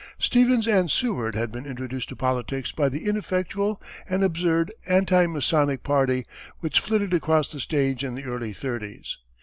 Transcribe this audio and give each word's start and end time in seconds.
Stevens 0.17 0.67
and 0.67 0.89
Seward 0.89 1.35
had 1.35 1.51
been 1.51 1.67
introduced 1.67 2.09
to 2.09 2.15
politics 2.15 2.71
by 2.71 2.89
the 2.89 3.05
ineffectual 3.05 3.79
and 4.09 4.23
absurd 4.23 4.71
anti 4.87 5.27
Masonic 5.27 5.83
party, 5.83 6.25
which 6.59 6.79
flitted 6.79 7.13
across 7.13 7.51
the 7.51 7.59
stage 7.59 8.03
in 8.03 8.15
the 8.15 8.23
early 8.25 8.51
thirties. 8.51 9.19